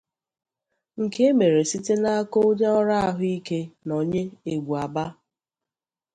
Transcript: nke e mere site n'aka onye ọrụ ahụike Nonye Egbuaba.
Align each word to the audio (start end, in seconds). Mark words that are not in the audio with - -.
nke 1.03 1.21
e 1.31 1.31
mere 1.39 1.61
site 1.69 1.93
n'aka 2.01 2.37
onye 2.47 2.67
ọrụ 2.79 2.93
ahụike 3.07 3.59
Nonye 3.87 4.23
Egbuaba. 4.53 5.05